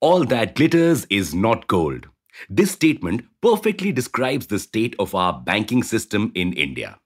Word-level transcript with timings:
All 0.00 0.24
that 0.26 0.54
glitters 0.54 1.08
is 1.10 1.34
not 1.34 1.66
gold. 1.66 2.06
This 2.48 2.70
statement 2.70 3.24
perfectly 3.42 3.90
describes 3.90 4.46
the 4.46 4.60
state 4.60 4.94
of 5.00 5.12
our 5.12 5.32
banking 5.40 5.82
system 5.82 6.30
in 6.36 6.52
India. 6.52 7.00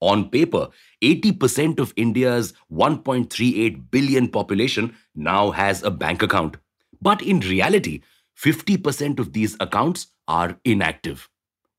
On 0.00 0.30
paper, 0.30 0.68
80% 1.02 1.78
of 1.78 1.92
India's 1.96 2.54
1.38 2.72 3.90
billion 3.90 4.28
population 4.28 4.96
now 5.14 5.50
has 5.50 5.82
a 5.82 5.90
bank 5.90 6.22
account. 6.22 6.56
But 7.02 7.20
in 7.20 7.40
reality, 7.40 8.00
50% 8.42 9.18
of 9.18 9.34
these 9.34 9.54
accounts 9.60 10.06
are 10.26 10.58
inactive. 10.64 11.28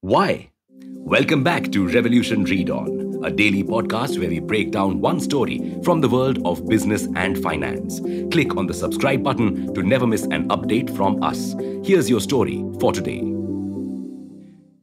Why? 0.01 0.51
Welcome 0.69 1.43
back 1.43 1.71
to 1.71 1.87
Revolution 1.87 2.43
Read 2.43 2.69
On, 2.69 3.08
a 3.23 3.31
daily 3.31 3.63
podcast 3.63 4.17
where 4.19 4.29
we 4.29 4.39
break 4.39 4.71
down 4.71 5.01
one 5.01 5.19
story 5.19 5.77
from 5.83 6.01
the 6.01 6.09
world 6.09 6.39
of 6.45 6.67
business 6.67 7.07
and 7.15 7.41
finance. 7.41 7.99
Click 8.31 8.55
on 8.55 8.67
the 8.67 8.73
subscribe 8.73 9.23
button 9.23 9.73
to 9.73 9.83
never 9.83 10.07
miss 10.07 10.23
an 10.23 10.47
update 10.49 10.95
from 10.95 11.21
us. 11.23 11.55
Here's 11.83 12.09
your 12.09 12.21
story 12.21 12.63
for 12.79 12.93
today. 12.93 13.23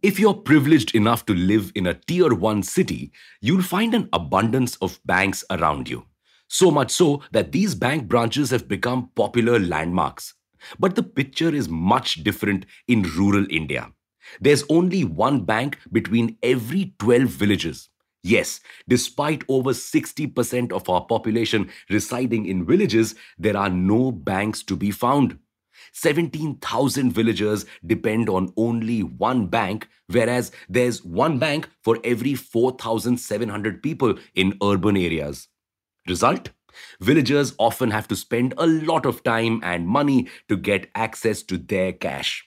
If 0.03 0.21
you're 0.21 0.35
privileged 0.35 0.95
enough 0.95 1.27
to 1.27 1.35
live 1.35 1.73
in 1.75 1.87
a 1.87 1.95
tier 1.95 2.33
1 2.35 2.63
city, 2.63 3.13
you'll 3.41 3.63
find 3.63 3.95
an 3.95 4.09
abundance 4.13 4.77
of 4.77 5.01
banks 5.05 5.43
around 5.51 5.89
you. 5.89 6.05
So 6.49 6.71
much 6.71 6.91
so 6.91 7.23
that 7.33 7.53
these 7.53 7.75
bank 7.75 8.07
branches 8.07 8.51
have 8.51 8.69
become 8.69 9.11
popular 9.17 9.59
landmarks. 9.59 10.35
But 10.79 10.95
the 10.95 11.03
picture 11.03 11.55
is 11.55 11.69
much 11.69 12.23
different 12.23 12.67
in 12.87 13.03
rural 13.03 13.47
India. 13.51 13.91
There's 14.41 14.65
only 14.69 15.05
one 15.05 15.45
bank 15.45 15.79
between 15.91 16.37
every 16.43 16.95
12 16.99 17.25
villages. 17.29 17.89
Yes, 18.27 18.59
despite 18.89 19.45
over 19.49 19.71
60% 19.71 20.73
of 20.73 20.89
our 20.91 21.05
population 21.05 21.71
residing 21.89 22.47
in 22.47 22.67
villages, 22.67 23.15
there 23.39 23.57
are 23.57 23.71
no 23.71 24.11
banks 24.11 24.65
to 24.65 24.75
be 24.75 24.91
found. 24.91 25.39
17,000 25.93 27.13
villagers 27.13 27.67
depend 27.87 28.29
on 28.29 28.53
only 28.57 29.05
one 29.05 29.47
bank, 29.47 29.87
whereas 30.09 30.51
there's 30.69 31.05
one 31.05 31.39
bank 31.39 31.69
for 31.85 32.01
every 32.03 32.35
4,700 32.35 33.81
people 33.81 34.19
in 34.35 34.59
urban 34.61 34.97
areas. 34.97 35.47
Result? 36.09 36.51
Villagers 37.01 37.55
often 37.61 37.93
have 37.93 38.09
to 38.09 38.17
spend 38.17 38.55
a 38.59 38.67
lot 38.67 39.07
of 39.07 39.23
time 39.23 39.61
and 39.63 39.87
money 39.87 40.27
to 40.49 40.57
get 40.57 40.91
access 40.97 41.45
to 41.45 41.59
their 41.59 41.93
cash. 41.93 42.46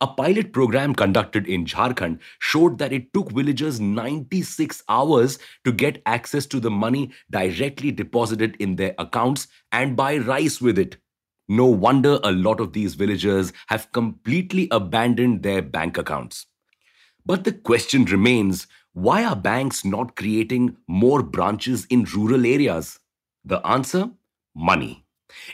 A 0.00 0.06
pilot 0.06 0.52
program 0.52 0.94
conducted 0.94 1.46
in 1.46 1.64
Jharkhand 1.64 2.18
showed 2.38 2.78
that 2.78 2.92
it 2.92 3.12
took 3.12 3.30
villagers 3.30 3.80
96 3.80 4.82
hours 4.88 5.38
to 5.64 5.72
get 5.72 6.02
access 6.06 6.46
to 6.46 6.60
the 6.60 6.70
money 6.70 7.12
directly 7.30 7.92
deposited 7.92 8.56
in 8.58 8.76
their 8.76 8.94
accounts 8.98 9.46
and 9.72 9.96
buy 9.96 10.18
rice 10.18 10.60
with 10.60 10.78
it. 10.78 10.96
No 11.48 11.66
wonder 11.66 12.18
a 12.22 12.32
lot 12.32 12.60
of 12.60 12.72
these 12.72 12.94
villagers 12.94 13.52
have 13.68 13.92
completely 13.92 14.68
abandoned 14.70 15.42
their 15.42 15.62
bank 15.62 15.98
accounts. 15.98 16.46
But 17.26 17.44
the 17.44 17.52
question 17.52 18.04
remains 18.04 18.66
why 18.92 19.24
are 19.24 19.36
banks 19.36 19.84
not 19.84 20.16
creating 20.16 20.76
more 20.86 21.22
branches 21.22 21.84
in 21.86 22.04
rural 22.04 22.46
areas? 22.46 23.00
The 23.44 23.58
answer? 23.66 24.10
Money. 24.54 25.03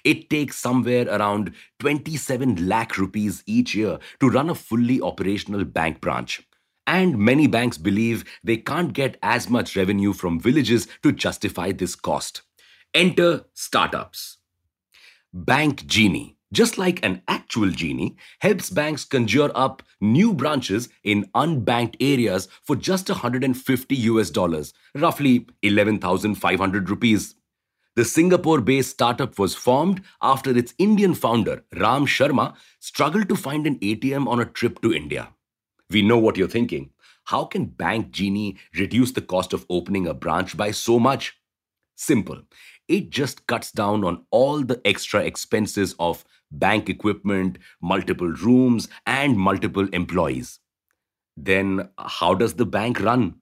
It 0.04 0.30
takes 0.30 0.56
somewhere 0.56 1.08
around 1.08 1.54
27 1.80 2.68
lakh 2.68 2.98
rupees 2.98 3.42
each 3.46 3.74
year 3.74 3.98
to 4.20 4.30
run 4.30 4.50
a 4.50 4.54
fully 4.54 5.00
operational 5.00 5.64
bank 5.64 6.00
branch. 6.00 6.42
And 6.86 7.18
many 7.18 7.46
banks 7.46 7.78
believe 7.78 8.24
they 8.42 8.56
can't 8.56 8.92
get 8.92 9.16
as 9.22 9.48
much 9.48 9.76
revenue 9.76 10.12
from 10.12 10.40
villages 10.40 10.88
to 11.02 11.12
justify 11.12 11.72
this 11.72 11.94
cost. 11.94 12.42
Enter 12.94 13.44
startups. 13.54 14.38
Bank 15.32 15.86
Genie, 15.86 16.36
just 16.52 16.76
like 16.78 17.04
an 17.04 17.22
actual 17.28 17.70
genie, 17.70 18.16
helps 18.40 18.70
banks 18.70 19.04
conjure 19.04 19.52
up 19.54 19.84
new 20.00 20.34
branches 20.34 20.88
in 21.04 21.30
unbanked 21.36 21.94
areas 22.00 22.48
for 22.64 22.74
just 22.74 23.08
150 23.08 23.94
US 23.94 24.30
dollars, 24.30 24.74
roughly 24.96 25.46
11,500 25.62 26.90
rupees. 26.90 27.36
The 27.96 28.04
Singapore 28.04 28.60
based 28.60 28.90
startup 28.90 29.38
was 29.38 29.54
formed 29.54 30.02
after 30.22 30.56
its 30.56 30.74
Indian 30.78 31.12
founder, 31.14 31.64
Ram 31.76 32.06
Sharma, 32.06 32.54
struggled 32.78 33.28
to 33.28 33.36
find 33.36 33.66
an 33.66 33.78
ATM 33.80 34.28
on 34.28 34.40
a 34.40 34.44
trip 34.44 34.80
to 34.82 34.94
India. 34.94 35.34
We 35.90 36.02
know 36.02 36.18
what 36.18 36.36
you're 36.36 36.48
thinking. 36.48 36.90
How 37.24 37.44
can 37.44 37.66
Bank 37.66 38.12
Genie 38.12 38.58
reduce 38.78 39.12
the 39.12 39.20
cost 39.20 39.52
of 39.52 39.66
opening 39.68 40.06
a 40.06 40.14
branch 40.14 40.56
by 40.56 40.70
so 40.70 41.00
much? 41.00 41.36
Simple. 41.96 42.42
It 42.86 43.10
just 43.10 43.46
cuts 43.46 43.72
down 43.72 44.04
on 44.04 44.24
all 44.30 44.62
the 44.62 44.80
extra 44.84 45.22
expenses 45.22 45.94
of 45.98 46.24
bank 46.50 46.88
equipment, 46.88 47.58
multiple 47.82 48.28
rooms, 48.28 48.88
and 49.06 49.36
multiple 49.36 49.88
employees. 49.92 50.60
Then, 51.36 51.88
how 51.98 52.34
does 52.34 52.54
the 52.54 52.66
bank 52.66 53.00
run? 53.00 53.36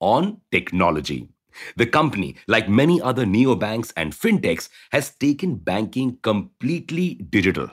On 0.00 0.40
technology. 0.50 1.28
The 1.76 1.86
company, 1.86 2.36
like 2.46 2.68
many 2.68 3.00
other 3.00 3.24
neobanks 3.24 3.92
and 3.96 4.12
fintechs, 4.12 4.68
has 4.92 5.10
taken 5.10 5.56
banking 5.56 6.18
completely 6.22 7.14
digital. 7.14 7.70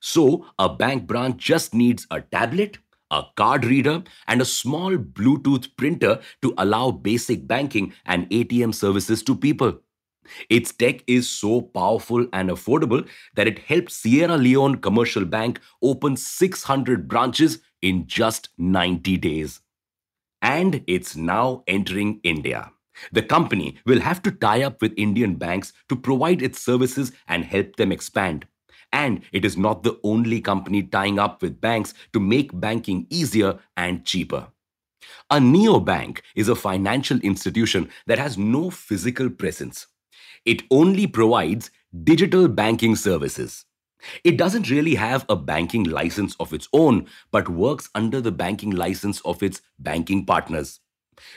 So, 0.00 0.46
a 0.58 0.68
bank 0.68 1.06
branch 1.06 1.42
just 1.42 1.74
needs 1.74 2.06
a 2.10 2.20
tablet, 2.20 2.78
a 3.10 3.24
card 3.36 3.64
reader, 3.64 4.02
and 4.28 4.40
a 4.42 4.44
small 4.44 4.96
Bluetooth 4.96 5.76
printer 5.76 6.20
to 6.42 6.54
allow 6.58 6.90
basic 6.90 7.46
banking 7.46 7.94
and 8.04 8.28
ATM 8.30 8.74
services 8.74 9.22
to 9.24 9.34
people. 9.34 9.80
Its 10.48 10.72
tech 10.72 11.02
is 11.06 11.28
so 11.28 11.60
powerful 11.60 12.26
and 12.32 12.50
affordable 12.50 13.06
that 13.34 13.46
it 13.46 13.58
helped 13.60 13.92
Sierra 13.92 14.36
Leone 14.36 14.76
Commercial 14.76 15.24
Bank 15.24 15.60
open 15.82 16.16
600 16.16 17.08
branches 17.08 17.58
in 17.82 18.06
just 18.06 18.48
90 18.58 19.16
days. 19.18 19.60
And 20.42 20.82
it's 20.86 21.16
now 21.16 21.62
entering 21.66 22.20
India. 22.22 22.70
The 23.12 23.22
company 23.22 23.76
will 23.86 24.00
have 24.00 24.22
to 24.22 24.30
tie 24.30 24.62
up 24.62 24.80
with 24.80 24.94
Indian 24.96 25.34
banks 25.34 25.72
to 25.88 25.96
provide 25.96 26.42
its 26.42 26.60
services 26.60 27.12
and 27.28 27.44
help 27.44 27.76
them 27.76 27.92
expand. 27.92 28.46
And 28.92 29.22
it 29.32 29.44
is 29.44 29.56
not 29.56 29.82
the 29.82 29.98
only 30.04 30.40
company 30.40 30.82
tying 30.82 31.18
up 31.18 31.42
with 31.42 31.60
banks 31.60 31.94
to 32.12 32.20
make 32.20 32.58
banking 32.58 33.06
easier 33.10 33.58
and 33.76 34.04
cheaper. 34.04 34.48
A 35.30 35.38
neobank 35.38 36.20
is 36.34 36.48
a 36.48 36.54
financial 36.54 37.18
institution 37.20 37.90
that 38.06 38.18
has 38.18 38.38
no 38.38 38.70
physical 38.70 39.28
presence. 39.28 39.86
It 40.44 40.62
only 40.70 41.06
provides 41.06 41.70
digital 42.04 42.48
banking 42.48 42.96
services. 42.96 43.64
It 44.22 44.36
doesn't 44.36 44.70
really 44.70 44.94
have 44.96 45.24
a 45.28 45.36
banking 45.36 45.84
license 45.84 46.36
of 46.38 46.52
its 46.52 46.68
own, 46.72 47.06
but 47.30 47.48
works 47.48 47.88
under 47.94 48.20
the 48.20 48.32
banking 48.32 48.70
license 48.70 49.20
of 49.22 49.42
its 49.42 49.62
banking 49.78 50.26
partners. 50.26 50.80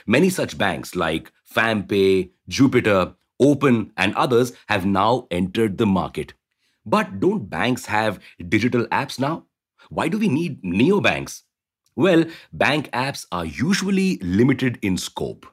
Many 0.06 0.30
such 0.30 0.58
banks 0.58 0.94
like 0.94 1.32
FamPay, 1.54 2.30
Jupiter, 2.48 3.14
Open, 3.40 3.92
and 3.96 4.14
others 4.14 4.52
have 4.68 4.84
now 4.84 5.26
entered 5.30 5.78
the 5.78 5.86
market. 5.86 6.34
But 6.84 7.20
don't 7.20 7.48
banks 7.50 7.86
have 7.86 8.18
digital 8.48 8.86
apps 8.86 9.18
now? 9.18 9.44
Why 9.90 10.08
do 10.08 10.18
we 10.18 10.28
need 10.28 10.62
neobanks? 10.62 11.42
Well, 11.94 12.24
bank 12.52 12.90
apps 12.92 13.26
are 13.32 13.44
usually 13.44 14.18
limited 14.18 14.78
in 14.82 14.96
scope. 14.96 15.46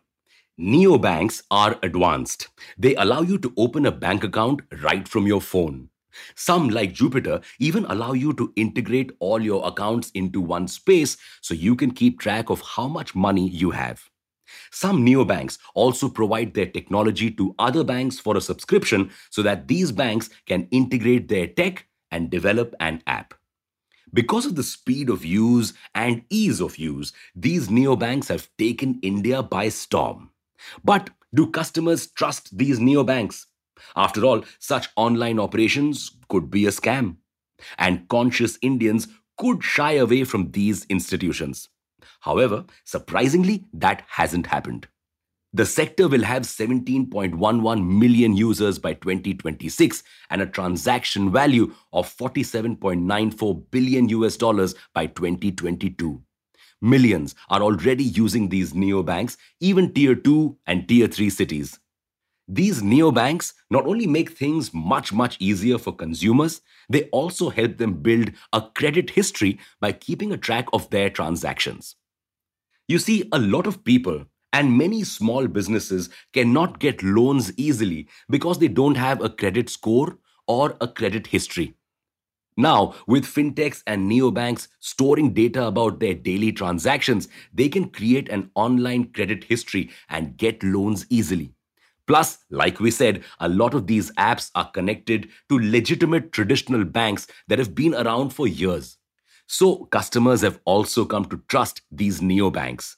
Neobanks 0.59 1.44
are 1.52 1.78
advanced. 1.84 2.47
They 2.78 2.96
allow 2.96 3.22
you 3.22 3.38
to 3.40 3.53
open 3.58 3.85
a 3.85 3.91
bank 3.91 4.24
account 4.24 4.62
right 4.81 5.08
from 5.08 5.28
your 5.28 5.41
phone. 5.41 5.90
Some, 6.35 6.69
like 6.69 6.94
Jupiter, 6.94 7.41
even 7.59 7.85
allow 7.85 8.14
you 8.14 8.31
to 8.34 8.53
integrate 8.56 9.12
all 9.19 9.41
your 9.41 9.68
accounts 9.68 10.12
into 10.12 10.40
one 10.40 10.68
space 10.68 11.18
so 11.41 11.53
you 11.53 11.75
can 11.75 11.91
keep 11.91 12.19
track 12.19 12.50
of 12.50 12.62
how 12.62 12.88
much 12.88 13.16
money 13.16 13.50
you 13.50 13.72
have. 13.72 14.09
Some 14.72 15.06
neobanks 15.06 15.58
also 15.74 16.10
provide 16.10 16.54
their 16.54 16.66
technology 16.66 17.32
to 17.32 17.56
other 17.60 17.84
banks 17.84 18.20
for 18.20 18.38
a 18.38 18.42
subscription 18.42 19.12
so 19.30 19.42
that 19.44 19.68
these 19.68 19.92
banks 19.92 20.30
can 20.46 20.68
integrate 20.72 21.28
their 21.28 21.48
tech 21.48 21.88
and 22.12 22.30
develop 22.30 22.76
an 22.80 23.02
app. 23.08 23.34
Because 24.14 24.46
of 24.46 24.56
the 24.56 24.64
speed 24.64 25.09
of 25.09 25.26
use 25.26 25.74
and 25.94 26.24
ease 26.30 26.62
of 26.62 26.78
use, 26.78 27.12
these 27.36 27.68
neobanks 27.68 28.30
have 28.30 28.50
taken 28.58 29.00
India 29.02 29.44
by 29.44 29.70
storm. 29.70 30.30
But 30.84 31.09
do 31.34 31.48
customers 31.48 32.08
trust 32.08 32.58
these 32.58 32.80
neobanks? 32.80 33.46
After 33.96 34.24
all, 34.24 34.46
such 34.59 34.88
online 34.96 35.40
operations 35.40 36.12
could 36.30 36.50
be 36.50 36.66
a 36.66 36.70
scam. 36.70 37.18
And 37.78 38.08
conscious 38.08 38.58
Indians 38.62 39.08
could 39.38 39.64
shy 39.64 39.94
away 39.94 40.24
from 40.24 40.52
these 40.52 40.86
institutions. 40.86 41.68
However, 42.22 42.66
surprisingly, 42.84 43.66
that 43.73 44.03
hasn't 44.07 44.47
happened. 44.47 44.87
The 45.53 45.66
sector 45.66 46.09
will 46.09 46.23
have 46.23 46.43
17.11 46.43 47.87
million 47.87 48.35
users 48.35 48.78
by 48.78 48.93
2026 48.96 50.03
and 50.29 50.41
a 50.41 50.47
transaction 50.47 51.31
value 51.31 51.73
of 51.93 52.13
47.94 52.13 53.63
billion 53.72 54.09
US 54.09 54.35
dollars 54.35 54.75
by 54.93 55.05
2022. 55.07 56.22
Millions 56.81 57.35
are 57.49 57.61
already 57.61 58.03
using 58.03 58.49
these 58.49 58.73
neobanks, 58.73 59.37
even 59.61 59.93
tier 59.93 60.13
2 60.13 60.57
and 60.67 60.90
tier 60.90 61.07
3 61.07 61.29
cities. 61.29 61.79
These 62.47 62.84
neobanks 62.84 63.53
not 63.72 63.88
only 63.88 64.06
make 64.06 64.32
things 64.32 64.74
much, 64.74 65.12
much 65.12 65.38
easier 65.40 65.80
for 65.80 65.96
consumers, 65.96 66.62
they 66.88 67.06
also 67.06 67.50
help 67.50 67.78
them 67.78 68.02
build 68.03 68.32
a 68.53 68.62
credit 68.62 69.09
history 69.09 69.59
by 69.80 69.94
keeping 69.94 70.32
a 70.32 70.38
track 70.38 70.68
of 70.72 70.90
their 70.92 71.09
transactions. 71.09 71.96
You 72.88 73.00
see, 73.00 73.28
a 73.32 73.40
lot 73.40 73.66
of 73.66 73.84
people 73.84 74.26
and 74.53 74.78
many 74.78 75.03
small 75.03 75.47
businesses 75.47 76.09
cannot 76.34 76.80
get 76.80 77.02
loans 77.02 77.52
easily 77.58 78.08
because 78.30 78.59
they 78.59 78.68
don't 78.68 78.96
have 78.96 79.22
a 79.22 79.30
credit 79.30 79.70
score 79.70 80.20
or 80.48 80.78
a 80.80 80.88
credit 80.88 81.28
history. 81.28 81.76
Now, 82.58 82.94
with 83.08 83.26
fintechs 83.26 83.82
and 83.88 84.09
neobanks 84.09 84.68
storing 84.80 85.34
data 85.34 85.66
about 85.66 86.00
their 86.00 86.14
daily 86.14 86.52
transactions, 86.52 87.28
they 87.52 87.70
can 87.70 87.90
create 87.90 88.30
an 88.30 88.52
online 88.53 89.12
credit 89.12 89.46
history 89.46 89.90
and 90.09 90.38
get 90.38 90.64
loans 90.64 91.08
easily. 91.09 91.54
Plus, 92.07 92.40
like 92.49 92.79
we 92.79 92.91
said, 92.91 93.23
a 93.40 93.49
lot 93.49 93.73
of 93.73 93.87
these 93.87 94.11
apps 94.13 94.52
are 94.55 94.69
connected 94.72 95.29
to 95.49 95.59
legitimate 95.59 96.31
traditional 96.31 96.84
banks 96.85 97.28
that 97.47 97.59
have 97.59 97.73
been 97.73 97.96
around 97.96 98.29
for 98.29 98.47
years. 98.47 98.97
So, 99.47 99.85
customers 99.85 100.41
have 100.41 100.59
also 100.66 101.05
come 101.05 101.25
to 101.25 101.41
trust 101.47 101.81
these 101.91 102.22
neobanks. 102.22 102.96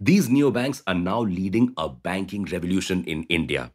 These 0.00 0.28
neobanks 0.28 0.82
are 0.86 0.94
now 0.94 1.22
leading 1.22 1.72
a 1.76 1.88
banking 1.88 2.44
revolution 2.44 3.04
in 3.04 3.24
India. 3.24 3.72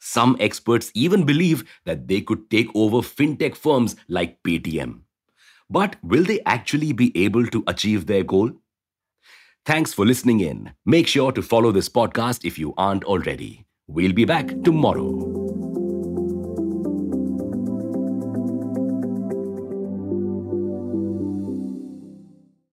Some 0.00 0.36
experts 0.40 0.90
even 0.94 1.24
believe 1.24 1.64
that 1.84 2.08
they 2.08 2.20
could 2.20 2.50
take 2.50 2.68
over 2.74 2.98
fintech 2.98 3.56
firms 3.56 3.96
like 4.08 4.42
Paytm. 4.42 5.02
But 5.70 5.96
will 6.02 6.24
they 6.24 6.40
actually 6.46 6.92
be 6.92 7.16
able 7.16 7.46
to 7.48 7.64
achieve 7.66 8.06
their 8.06 8.24
goal? 8.24 8.52
Thanks 9.64 9.92
for 9.92 10.04
listening 10.06 10.40
in. 10.40 10.72
Make 10.84 11.06
sure 11.06 11.32
to 11.32 11.42
follow 11.42 11.72
this 11.72 11.88
podcast 11.88 12.44
if 12.44 12.58
you 12.58 12.74
aren't 12.76 13.04
already. 13.04 13.66
We'll 13.94 14.14
be 14.14 14.24
back 14.24 14.48
tomorrow. 14.64 15.31